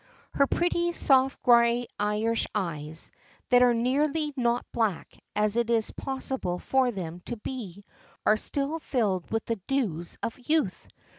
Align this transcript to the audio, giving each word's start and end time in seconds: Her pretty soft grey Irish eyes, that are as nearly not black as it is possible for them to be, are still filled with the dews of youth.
Her 0.33 0.47
pretty 0.47 0.93
soft 0.93 1.43
grey 1.43 1.85
Irish 1.99 2.47
eyes, 2.55 3.11
that 3.49 3.61
are 3.61 3.69
as 3.69 3.77
nearly 3.77 4.33
not 4.35 4.65
black 4.71 5.15
as 5.35 5.55
it 5.57 5.69
is 5.69 5.91
possible 5.91 6.57
for 6.57 6.89
them 6.89 7.19
to 7.25 7.37
be, 7.37 7.85
are 8.25 8.35
still 8.35 8.79
filled 8.79 9.29
with 9.29 9.45
the 9.45 9.57
dews 9.67 10.17
of 10.23 10.39
youth. 10.39 10.87